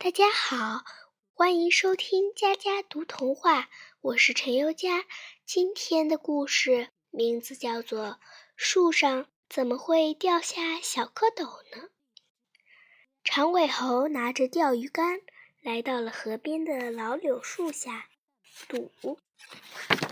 [0.00, 0.84] 大家好，
[1.34, 3.68] 欢迎收听佳佳读童话，
[4.00, 5.04] 我是陈优佳。
[5.44, 8.06] 今天的故事名字叫做
[8.54, 11.42] 《树上怎么会掉下小蝌蚪
[11.76, 11.88] 呢》。
[13.24, 15.20] 长尾猴拿着钓鱼竿
[15.62, 18.08] 来到了河边的老柳树下
[18.68, 18.92] 赌，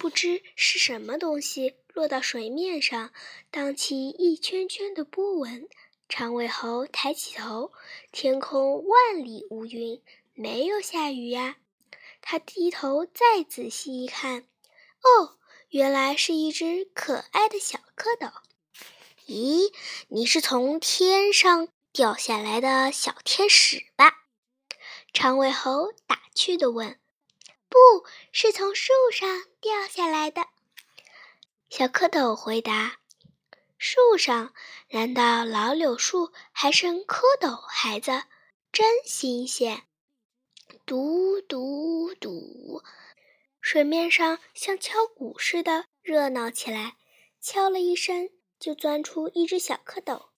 [0.00, 3.12] 不知是什么东西落到水面上，
[3.50, 5.68] 荡起一圈圈的波纹。
[6.08, 7.72] 长尾猴抬起头，
[8.12, 10.02] 天空万里无云，
[10.34, 11.56] 没有下雨呀。
[12.20, 14.46] 他低头再仔细一看，
[15.02, 18.32] 哦，原来是一只可爱的小蝌蚪。
[19.26, 19.72] 咦，
[20.08, 24.24] 你是从天上掉下来的小天使吧？
[25.12, 26.98] 长尾猴打趣地问。
[27.68, 30.46] 不是从树上掉下来的，
[31.68, 32.98] 小蝌蚪回答。
[33.86, 34.54] 树上，
[34.92, 38.22] 难道老柳树还生蝌蚪孩子？
[38.72, 39.82] 真新鲜！
[40.86, 42.82] 嘟嘟嘟，
[43.60, 46.96] 水面上像敲鼓似的热闹起来。
[47.42, 50.28] 敲了一声，就钻出一只小蝌蚪。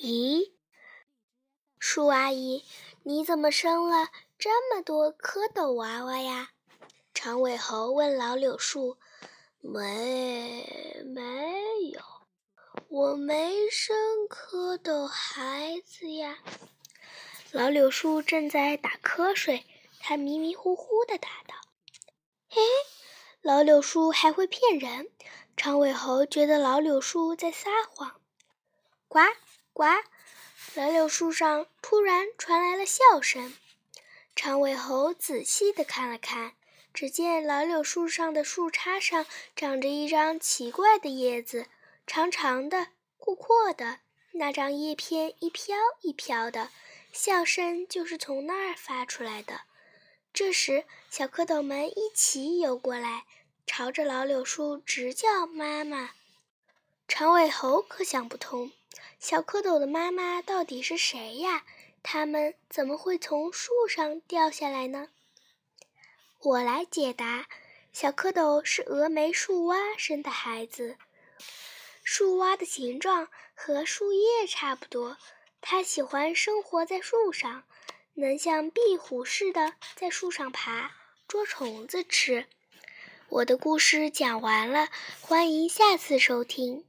[0.00, 0.54] 咦，
[1.78, 2.64] 树阿姨，
[3.02, 6.52] 你怎么生了这么多蝌蚪娃娃呀？
[7.12, 8.96] 长尾猴问老柳树。
[9.60, 11.60] 没，没
[11.92, 12.15] 有。
[12.88, 13.96] 我没生
[14.28, 16.38] 蝌蚪孩子呀！
[17.50, 19.64] 老柳树正在打瞌睡，
[19.98, 21.54] 他迷迷糊糊的答道
[22.48, 22.62] ：“嘿，
[23.42, 25.10] 老柳树还会骗人！”
[25.56, 28.20] 长尾猴觉得老柳树在撒谎。
[29.08, 29.18] 呱
[29.72, 29.84] 呱，
[30.74, 33.52] 老柳树上突然传来了笑声。
[34.36, 36.52] 长尾猴仔细的看了看，
[36.94, 41.66] 只见老柳树上的树杈上长着一张奇怪的叶子。
[42.06, 43.98] 长长的、阔阔的，
[44.32, 46.70] 那张叶片一飘一飘的，
[47.12, 49.62] 笑声就是从那儿发出来的。
[50.32, 53.24] 这时，小蝌蚪们一起游过来，
[53.66, 56.10] 朝着老柳树直叫妈妈。
[57.08, 58.70] 长尾猴可想不通，
[59.18, 61.64] 小蝌蚪的妈妈到底是谁呀？
[62.02, 65.08] 它们怎么会从树上掉下来呢？
[66.40, 67.48] 我来解答：
[67.92, 70.96] 小蝌蚪是峨眉树蛙生的孩子。
[72.08, 75.16] 树蛙的形状和树叶差不多，
[75.60, 77.64] 它喜欢生活在树上，
[78.14, 80.92] 能像壁虎似的在树上爬，
[81.26, 82.46] 捉虫子吃。
[83.28, 84.88] 我的故事讲完了，
[85.20, 86.84] 欢迎下次收听。